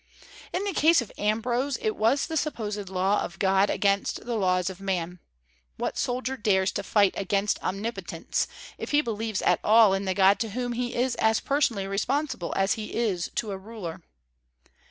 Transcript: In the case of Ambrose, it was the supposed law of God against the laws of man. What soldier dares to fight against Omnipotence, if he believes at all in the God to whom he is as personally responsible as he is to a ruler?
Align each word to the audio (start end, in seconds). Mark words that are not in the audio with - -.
In 0.51 0.63
the 0.63 0.73
case 0.73 0.99
of 1.03 1.11
Ambrose, 1.19 1.77
it 1.79 1.95
was 1.95 2.25
the 2.25 2.35
supposed 2.35 2.89
law 2.89 3.21
of 3.21 3.37
God 3.37 3.69
against 3.69 4.25
the 4.25 4.33
laws 4.33 4.67
of 4.67 4.81
man. 4.81 5.19
What 5.77 5.95
soldier 5.95 6.35
dares 6.37 6.71
to 6.71 6.81
fight 6.81 7.13
against 7.15 7.61
Omnipotence, 7.61 8.47
if 8.79 8.89
he 8.89 9.01
believes 9.01 9.43
at 9.43 9.59
all 9.63 9.93
in 9.93 10.05
the 10.05 10.15
God 10.15 10.39
to 10.39 10.49
whom 10.49 10.71
he 10.71 10.95
is 10.95 11.13
as 11.17 11.39
personally 11.39 11.85
responsible 11.85 12.51
as 12.57 12.73
he 12.73 12.95
is 12.95 13.29
to 13.35 13.51
a 13.51 13.59
ruler? 13.59 14.01